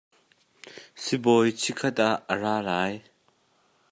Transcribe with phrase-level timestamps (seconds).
[1.03, 2.93] Sibawi chikhat ah a ra lai.